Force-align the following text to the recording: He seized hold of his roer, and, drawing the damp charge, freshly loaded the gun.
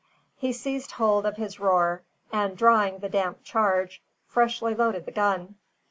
He 0.35 0.51
seized 0.51 0.93
hold 0.93 1.27
of 1.27 1.35
his 1.37 1.59
roer, 1.59 2.01
and, 2.33 2.57
drawing 2.57 2.97
the 2.97 3.07
damp 3.09 3.43
charge, 3.43 4.01
freshly 4.25 4.73
loaded 4.73 5.05
the 5.05 5.11
gun. 5.11 5.57